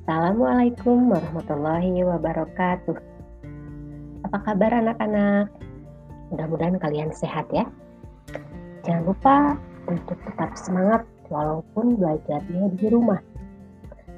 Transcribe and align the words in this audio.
Assalamualaikum 0.00 1.12
warahmatullahi 1.12 2.00
wabarakatuh. 2.00 2.96
Apa 4.24 4.38
kabar 4.48 4.80
anak-anak? 4.80 5.52
Mudah-mudahan 6.32 6.80
kalian 6.80 7.12
sehat 7.12 7.44
ya. 7.52 7.68
Jangan 8.80 9.04
lupa 9.04 9.36
untuk 9.84 10.16
tetap 10.24 10.56
semangat 10.56 11.04
walaupun 11.28 12.00
belajarnya 12.00 12.80
di 12.80 12.86
rumah. 12.88 13.20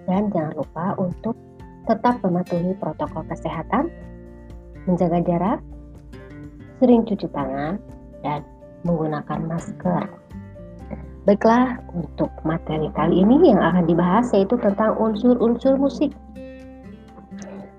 Dan 0.06 0.30
jangan 0.30 0.54
lupa 0.54 0.94
untuk 1.02 1.34
tetap 1.90 2.22
mematuhi 2.22 2.78
protokol 2.78 3.26
kesehatan, 3.26 3.90
menjaga 4.86 5.18
jarak, 5.26 5.58
sering 6.78 7.02
cuci 7.02 7.26
tangan, 7.34 7.82
dan 8.22 8.46
menggunakan 8.86 9.50
masker. 9.50 10.21
Baiklah, 11.22 11.78
untuk 11.94 12.34
materi 12.42 12.90
kali 12.98 13.22
ini 13.22 13.54
yang 13.54 13.62
akan 13.62 13.86
dibahas 13.86 14.34
yaitu 14.34 14.58
tentang 14.58 14.98
unsur-unsur 14.98 15.78
musik. 15.78 16.10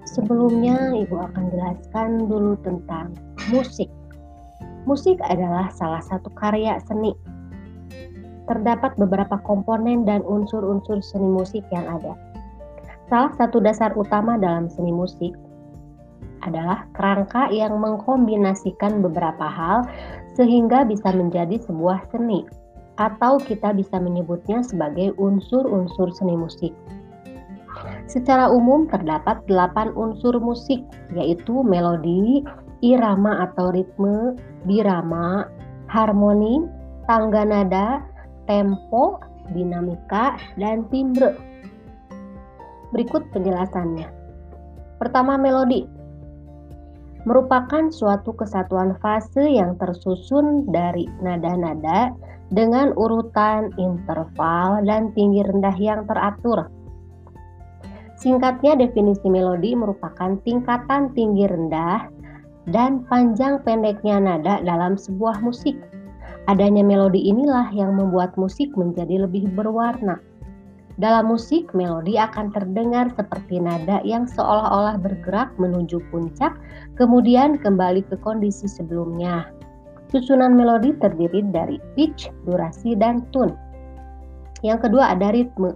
Sebelumnya, 0.07 0.95
Ibu 0.95 1.11
akan 1.11 1.51
jelaskan 1.51 2.31
dulu 2.31 2.55
tentang 2.63 3.11
musik. 3.51 3.91
Musik 4.87 5.19
adalah 5.27 5.67
salah 5.75 5.99
satu 5.99 6.31
karya 6.39 6.79
seni. 6.87 7.11
Terdapat 8.47 8.95
beberapa 8.95 9.35
komponen 9.43 10.07
dan 10.07 10.23
unsur-unsur 10.23 11.03
seni 11.03 11.27
musik 11.27 11.67
yang 11.67 11.83
ada. 11.99 12.15
Salah 13.11 13.35
satu 13.35 13.59
dasar 13.59 13.91
utama 13.99 14.39
dalam 14.39 14.71
seni 14.71 14.95
musik 14.95 15.35
adalah 16.47 16.87
kerangka 16.95 17.51
yang 17.51 17.75
mengkombinasikan 17.75 19.03
beberapa 19.03 19.51
hal 19.51 19.83
sehingga 20.39 20.87
bisa 20.87 21.11
menjadi 21.11 21.59
sebuah 21.59 22.07
seni 22.07 22.62
atau 23.01 23.41
kita 23.41 23.73
bisa 23.73 23.97
menyebutnya 23.97 24.61
sebagai 24.61 25.17
unsur-unsur 25.17 26.13
seni 26.13 26.37
musik. 26.37 26.73
Secara 28.05 28.51
umum 28.51 28.85
terdapat 28.85 29.41
delapan 29.49 29.89
unsur 29.97 30.37
musik 30.37 30.83
yaitu 31.17 31.65
melodi, 31.65 32.45
irama 32.85 33.49
atau 33.49 33.73
ritme, 33.73 34.37
birama, 34.69 35.49
harmoni, 35.89 36.61
tangga 37.09 37.43
nada, 37.47 38.03
tempo, 38.45 39.17
dinamika, 39.51 40.37
dan 40.59 40.85
timbre. 40.93 41.33
Berikut 42.93 43.25
penjelasannya. 43.33 44.05
Pertama, 45.01 45.35
melodi 45.35 45.89
merupakan 47.23 47.87
suatu 47.87 48.35
kesatuan 48.35 48.99
fase 48.99 49.47
yang 49.47 49.79
tersusun 49.79 50.67
dari 50.67 51.07
nada-nada 51.23 52.11
dengan 52.53 52.93
urutan 52.93 53.73
interval 53.81 54.85
dan 54.85 55.09
tinggi 55.17 55.41
rendah 55.41 55.75
yang 55.75 56.05
teratur. 56.05 56.69
Singkatnya, 58.21 58.77
definisi 58.79 59.27
melodi 59.27 59.75
merupakan 59.75 60.37
tingkatan 60.47 61.11
tinggi 61.11 61.49
rendah 61.49 62.07
dan 62.71 63.03
panjang 63.11 63.59
pendeknya 63.67 64.21
nada 64.21 64.63
dalam 64.63 64.95
sebuah 64.95 65.43
musik. 65.43 65.75
Adanya 66.47 66.85
melodi 66.85 67.19
inilah 67.27 67.73
yang 67.75 67.99
membuat 67.99 68.35
musik 68.39 68.71
menjadi 68.79 69.27
lebih 69.27 69.51
berwarna. 69.51 70.19
Dalam 71.01 71.33
musik, 71.33 71.73
melodi 71.73 72.21
akan 72.21 72.53
terdengar 72.53 73.09
seperti 73.17 73.57
nada 73.57 73.97
yang 74.05 74.29
seolah-olah 74.29 75.01
bergerak 75.01 75.49
menuju 75.57 75.97
puncak, 76.13 76.53
kemudian 76.95 77.57
kembali 77.57 78.05
ke 78.05 78.15
kondisi 78.21 78.69
sebelumnya. 78.69 79.49
Susunan 80.13 80.53
melodi 80.53 80.93
terdiri 81.01 81.41
dari 81.49 81.81
pitch, 81.97 82.29
durasi, 82.45 82.93
dan 82.93 83.25
tune. 83.33 83.57
Yang 84.61 84.87
kedua 84.87 85.17
ada 85.17 85.33
ritme, 85.33 85.73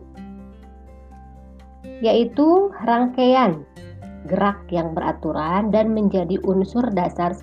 yaitu 2.06 2.70
rangkaian 2.86 3.66
gerak 4.30 4.62
yang 4.70 4.94
beraturan 4.94 5.74
dan 5.74 5.96
menjadi 5.98 6.38
unsur 6.46 6.86
dasar 6.94 7.34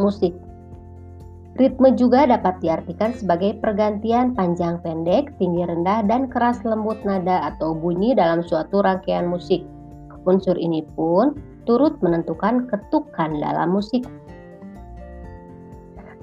musik. 0.00 0.32
Ritme 1.54 1.94
juga 1.94 2.26
dapat 2.26 2.58
diartikan 2.58 3.14
sebagai 3.14 3.54
pergantian 3.62 4.34
panjang 4.34 4.82
pendek, 4.82 5.30
tinggi 5.38 5.62
rendah, 5.62 6.02
dan 6.02 6.26
keras 6.26 6.58
lembut 6.66 6.98
nada 7.06 7.54
atau 7.54 7.78
bunyi 7.78 8.10
dalam 8.10 8.42
suatu 8.42 8.82
rangkaian 8.82 9.30
musik. 9.30 9.62
Unsur 10.26 10.58
ini 10.58 10.82
pun 10.98 11.38
turut 11.62 11.94
menentukan 12.02 12.66
ketukan 12.66 13.38
dalam 13.38 13.70
musik. 13.70 14.02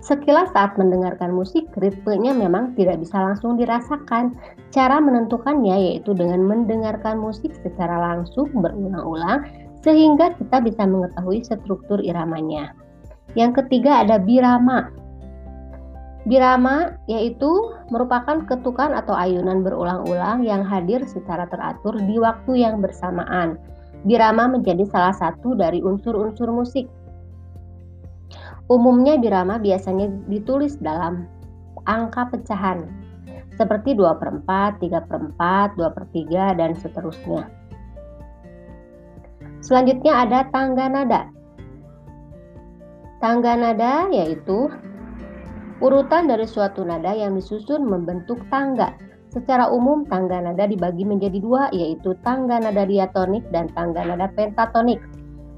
Sekilas 0.02 0.50
saat 0.50 0.82
mendengarkan 0.82 1.30
musik, 1.30 1.70
ritmenya 1.78 2.34
memang 2.34 2.74
tidak 2.74 3.06
bisa 3.06 3.22
langsung 3.22 3.54
dirasakan. 3.54 4.34
Cara 4.74 4.98
menentukannya 4.98 5.94
yaitu 5.94 6.18
dengan 6.18 6.42
mendengarkan 6.42 7.22
musik 7.22 7.54
secara 7.62 8.02
langsung 8.02 8.50
berulang-ulang 8.50 9.46
sehingga 9.86 10.34
kita 10.42 10.58
bisa 10.66 10.90
mengetahui 10.90 11.46
struktur 11.46 12.02
iramanya. 12.02 12.74
Yang 13.38 13.62
ketiga 13.62 14.02
ada 14.02 14.18
birama. 14.18 14.90
Birama 16.26 16.98
yaitu 17.06 17.50
merupakan 17.94 18.42
ketukan 18.46 18.98
atau 18.98 19.14
ayunan 19.14 19.62
berulang-ulang 19.62 20.42
yang 20.42 20.66
hadir 20.66 21.06
secara 21.06 21.46
teratur 21.46 21.98
di 21.98 22.18
waktu 22.18 22.62
yang 22.62 22.82
bersamaan. 22.82 23.58
Birama 24.02 24.50
menjadi 24.50 24.82
salah 24.90 25.14
satu 25.14 25.54
dari 25.54 25.82
unsur-unsur 25.86 26.50
musik. 26.50 26.90
Umumnya 28.72 29.20
birama 29.20 29.60
biasanya 29.60 30.08
ditulis 30.32 30.80
dalam 30.80 31.28
angka 31.84 32.32
pecahan 32.32 32.88
seperti 33.60 34.00
2 34.00 34.16
per 34.16 34.32
4, 34.48 34.80
3 34.80 35.10
per 35.12 35.20
4, 35.36 35.76
2 35.76 35.92
per 35.92 36.06
3, 36.08 36.56
dan 36.56 36.72
seterusnya. 36.80 37.52
Selanjutnya 39.60 40.24
ada 40.24 40.48
tangga 40.50 40.88
nada. 40.88 41.22
Tangga 43.22 43.54
nada 43.54 44.10
yaitu 44.10 44.72
urutan 45.84 46.26
dari 46.26 46.48
suatu 46.50 46.82
nada 46.82 47.14
yang 47.14 47.38
disusun 47.38 47.86
membentuk 47.86 48.42
tangga. 48.50 48.98
Secara 49.30 49.70
umum 49.70 50.08
tangga 50.10 50.42
nada 50.42 50.66
dibagi 50.66 51.06
menjadi 51.06 51.38
dua 51.38 51.70
yaitu 51.76 52.18
tangga 52.26 52.58
nada 52.58 52.88
diatonik 52.88 53.46
dan 53.54 53.70
tangga 53.78 54.02
nada 54.02 54.32
pentatonik. 54.34 54.98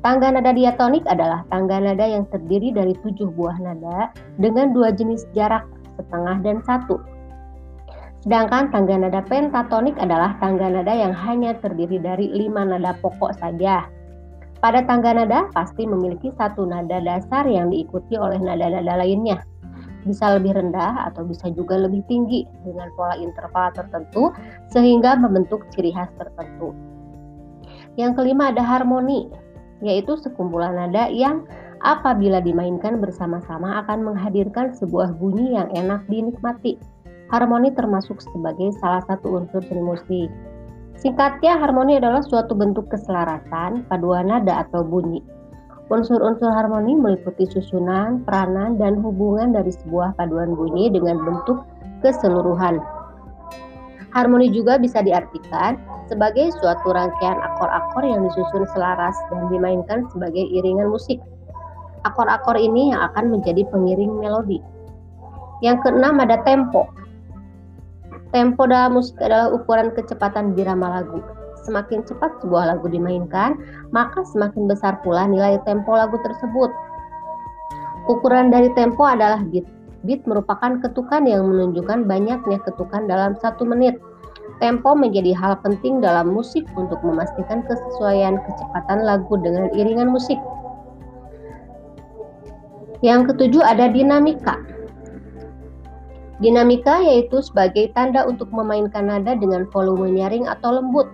Tangga 0.04 0.36
nada 0.36 0.52
diatonik 0.52 1.08
adalah 1.08 1.48
tangga 1.48 1.80
nada 1.80 2.04
yang 2.04 2.28
terdiri 2.28 2.76
dari 2.76 2.92
tujuh 3.08 3.32
buah 3.40 3.56
nada 3.56 4.12
dengan 4.36 4.76
dua 4.76 4.92
jenis 4.92 5.24
jarak 5.32 5.64
setengah 5.96 6.44
dan 6.44 6.60
satu. 6.68 7.00
Sedangkan 8.20 8.68
tangga 8.68 9.00
nada 9.00 9.24
pentatonik 9.24 9.96
adalah 9.96 10.36
tangga 10.44 10.68
nada 10.68 10.92
yang 10.92 11.16
hanya 11.16 11.56
terdiri 11.56 12.04
dari 12.04 12.28
lima 12.36 12.68
nada 12.68 13.00
pokok 13.00 13.32
saja. 13.40 13.88
Pada 14.60 14.84
tangga 14.84 15.16
nada 15.16 15.48
pasti 15.56 15.88
memiliki 15.88 16.36
satu 16.36 16.68
nada 16.68 17.00
dasar 17.00 17.48
yang 17.48 17.72
diikuti 17.72 18.20
oleh 18.20 18.44
nada-nada 18.44 19.00
lainnya. 19.00 19.40
Bisa 20.04 20.36
lebih 20.36 20.52
rendah 20.52 21.08
atau 21.08 21.24
bisa 21.24 21.48
juga 21.56 21.80
lebih 21.80 22.04
tinggi 22.12 22.44
dengan 22.68 22.92
pola 23.00 23.16
interval 23.16 23.72
tertentu 23.72 24.36
sehingga 24.68 25.16
membentuk 25.16 25.64
ciri 25.72 25.96
khas 25.96 26.12
tertentu. 26.20 26.76
Yang 27.96 28.20
kelima 28.20 28.52
ada 28.52 28.64
harmoni 28.64 29.43
yaitu 29.84 30.16
sekumpulan 30.16 30.80
nada 30.80 31.12
yang 31.12 31.44
apabila 31.84 32.40
dimainkan 32.40 33.04
bersama-sama 33.04 33.84
akan 33.84 34.08
menghadirkan 34.08 34.72
sebuah 34.74 35.20
bunyi 35.20 35.60
yang 35.60 35.68
enak 35.76 36.08
dinikmati. 36.08 36.80
Harmoni 37.30 37.76
termasuk 37.76 38.24
sebagai 38.24 38.72
salah 38.80 39.04
satu 39.06 39.44
unsur 39.44 39.60
seni 39.68 39.84
musik. 39.84 40.32
Singkatnya, 40.96 41.60
harmoni 41.60 42.00
adalah 42.00 42.24
suatu 42.24 42.56
bentuk 42.56 42.88
keselarasan, 42.88 43.84
paduan 43.92 44.32
nada 44.32 44.64
atau 44.64 44.86
bunyi. 44.86 45.20
Unsur-unsur 45.92 46.48
harmoni 46.48 46.96
meliputi 46.96 47.44
susunan, 47.50 48.24
peranan, 48.24 48.80
dan 48.80 49.04
hubungan 49.04 49.52
dari 49.52 49.74
sebuah 49.74 50.16
paduan 50.16 50.56
bunyi 50.56 50.88
dengan 50.88 51.20
bentuk 51.20 51.68
keseluruhan. 52.00 52.80
Harmoni 54.16 54.54
juga 54.54 54.78
bisa 54.80 55.02
diartikan 55.04 55.76
sebagai 56.08 56.52
suatu 56.60 56.92
rangkaian 56.92 57.40
akor-akor 57.40 58.04
yang 58.04 58.26
disusun 58.28 58.68
selaras 58.72 59.16
dan 59.32 59.48
dimainkan 59.52 60.08
sebagai 60.12 60.44
iringan 60.44 60.92
musik. 60.92 61.20
Akor-akor 62.04 62.60
ini 62.60 62.92
yang 62.92 63.00
akan 63.12 63.32
menjadi 63.32 63.64
pengiring 63.72 64.20
melodi. 64.20 64.60
Yang 65.64 65.88
keenam 65.88 66.20
ada 66.20 66.44
tempo. 66.44 66.92
Tempo 68.36 68.68
dalam 68.68 69.00
musik 69.00 69.16
adalah 69.24 69.54
ukuran 69.54 69.94
kecepatan 69.96 70.58
birama 70.58 71.00
lagu. 71.00 71.24
Semakin 71.64 72.04
cepat 72.04 72.44
sebuah 72.44 72.76
lagu 72.76 72.92
dimainkan, 72.92 73.56
maka 73.96 74.28
semakin 74.28 74.68
besar 74.68 75.00
pula 75.00 75.24
nilai 75.24 75.56
tempo 75.64 75.96
lagu 75.96 76.20
tersebut. 76.20 76.68
Ukuran 78.12 78.52
dari 78.52 78.68
tempo 78.76 79.08
adalah 79.08 79.40
beat. 79.48 79.64
Beat 80.04 80.28
merupakan 80.28 80.84
ketukan 80.84 81.24
yang 81.24 81.48
menunjukkan 81.48 82.04
banyaknya 82.04 82.60
ketukan 82.68 83.08
dalam 83.08 83.40
satu 83.40 83.64
menit. 83.64 83.96
Tempo 84.62 84.96
menjadi 84.96 85.36
hal 85.36 85.60
penting 85.60 86.00
dalam 86.00 86.32
musik 86.32 86.64
untuk 86.80 87.02
memastikan 87.04 87.66
kesesuaian 87.68 88.40
kecepatan 88.44 89.04
lagu 89.04 89.36
dengan 89.42 89.68
iringan 89.76 90.14
musik. 90.14 90.40
Yang 93.04 93.36
ketujuh 93.36 93.60
ada 93.60 93.92
dinamika. 93.92 94.56
Dinamika 96.40 97.04
yaitu 97.04 97.44
sebagai 97.44 97.92
tanda 97.92 98.24
untuk 98.24 98.48
memainkan 98.56 99.12
nada 99.12 99.36
dengan 99.36 99.68
volume 99.72 100.12
nyaring 100.12 100.48
atau 100.48 100.80
lembut. 100.80 101.08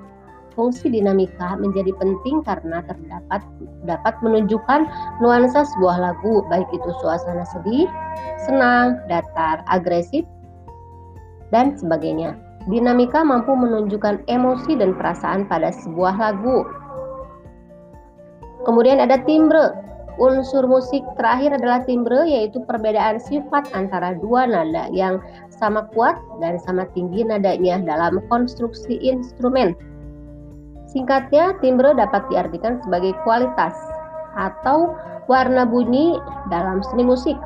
fungsi 0.58 0.92
dinamika 0.92 1.56
menjadi 1.56 1.96
penting 1.96 2.44
karena 2.44 2.84
terdapat 2.84 3.40
dapat 3.88 4.12
menunjukkan 4.20 4.92
nuansa 5.24 5.64
sebuah 5.64 6.04
lagu, 6.04 6.44
baik 6.52 6.68
itu 6.76 6.90
suasana 7.00 7.48
sedih, 7.48 7.88
senang, 8.44 9.00
datar, 9.08 9.64
agresif, 9.72 10.28
dan 11.56 11.80
sebagainya. 11.80 12.36
Dinamika 12.68 13.24
mampu 13.24 13.56
menunjukkan 13.56 14.28
emosi 14.28 14.76
dan 14.76 14.92
perasaan 14.98 15.48
pada 15.48 15.72
sebuah 15.72 16.20
lagu. 16.20 16.68
Kemudian 18.68 19.00
ada 19.00 19.22
timbre. 19.24 19.88
Unsur 20.20 20.68
musik 20.68 21.00
terakhir 21.16 21.56
adalah 21.56 21.80
timbre 21.88 22.28
yaitu 22.28 22.60
perbedaan 22.68 23.24
sifat 23.24 23.72
antara 23.72 24.20
dua 24.20 24.44
nada 24.44 24.92
yang 24.92 25.24
sama 25.48 25.88
kuat 25.96 26.20
dan 26.44 26.60
sama 26.60 26.84
tinggi 26.92 27.24
nadanya 27.24 27.80
dalam 27.80 28.20
konstruksi 28.28 29.00
instrumen. 29.00 29.80
Singkatnya, 30.92 31.56
timbre 31.64 31.96
dapat 31.96 32.28
diartikan 32.28 32.84
sebagai 32.84 33.16
kualitas 33.24 33.72
atau 34.36 34.92
warna 35.32 35.64
bunyi 35.64 36.20
dalam 36.52 36.84
seni 36.84 37.08
musik. 37.08 37.40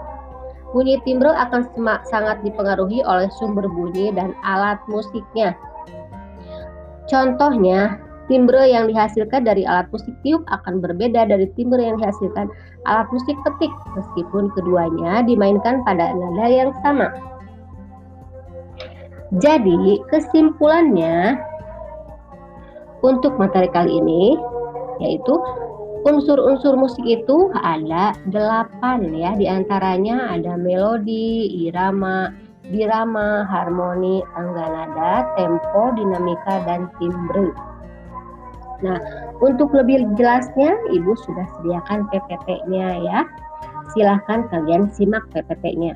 Bunyi 0.74 0.98
timbre 1.06 1.30
akan 1.30 1.70
sangat 2.10 2.42
dipengaruhi 2.42 3.06
oleh 3.06 3.30
sumber 3.38 3.70
bunyi 3.70 4.10
dan 4.10 4.34
alat 4.42 4.82
musiknya. 4.90 5.54
Contohnya, 7.06 8.02
timbre 8.26 8.66
yang 8.66 8.90
dihasilkan 8.90 9.46
dari 9.46 9.70
alat 9.70 9.86
musik 9.94 10.18
tiup 10.26 10.42
akan 10.50 10.82
berbeda 10.82 11.30
dari 11.30 11.46
timbre 11.54 11.78
yang 11.78 12.02
dihasilkan 12.02 12.50
alat 12.90 13.06
musik 13.14 13.38
petik, 13.46 13.70
meskipun 13.94 14.50
keduanya 14.58 15.22
dimainkan 15.22 15.86
pada 15.86 16.10
nada 16.10 16.48
yang 16.50 16.74
sama. 16.82 17.14
Jadi, 19.38 20.02
kesimpulannya, 20.10 21.38
untuk 23.04 23.36
materi 23.36 23.68
kali 23.70 24.00
ini 24.00 24.40
yaitu 25.04 25.36
unsur-unsur 26.04 26.76
musik 26.76 27.04
itu 27.04 27.52
ada 27.60 28.16
delapan 28.30 29.12
ya 29.16 29.32
di 29.36 29.48
antaranya 29.48 30.36
ada 30.36 30.60
melodi, 30.60 31.50
irama, 31.68 32.32
birama, 32.70 33.48
harmoni, 33.48 34.24
tangga 34.36 34.66
nada, 34.68 35.14
tempo, 35.40 35.92
dinamika, 35.96 36.64
dan 36.68 36.92
timbre. 37.00 37.52
Nah, 38.84 39.00
untuk 39.40 39.72
lebih 39.72 40.04
jelasnya, 40.20 40.76
Ibu 40.92 41.12
sudah 41.24 41.48
sediakan 41.60 42.12
PPT-nya 42.12 42.88
ya. 43.00 43.20
Silahkan 43.96 44.48
kalian 44.52 44.92
simak 44.92 45.24
PPT-nya. 45.32 45.96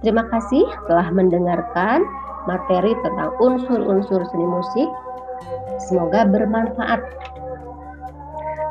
Terima 0.00 0.24
kasih 0.32 0.64
telah 0.88 1.12
mendengarkan 1.12 2.02
materi 2.48 2.96
tentang 3.04 3.30
unsur-unsur 3.38 4.24
seni 4.32 4.46
musik 4.48 4.88
Semoga 5.88 6.22
bermanfaat. 6.28 7.00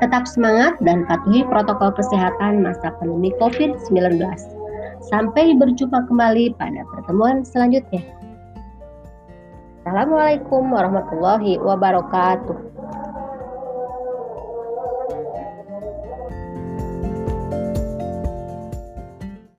Tetap 0.01 0.25
semangat 0.25 0.81
dan 0.81 1.05
patuhi 1.05 1.45
protokol 1.45 1.93
kesehatan 1.93 2.65
masa 2.65 2.89
pandemi 2.97 3.29
COVID-19. 3.37 4.17
Sampai 5.05 5.53
berjumpa 5.53 6.09
kembali 6.09 6.57
pada 6.57 6.81
pertemuan 6.89 7.45
selanjutnya. 7.45 8.01
Assalamualaikum 9.85 10.73
warahmatullahi 10.73 11.61
wabarakatuh. 11.61 12.80